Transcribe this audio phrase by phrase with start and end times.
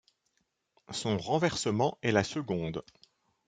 [0.89, 2.83] Son renversement est la seconde.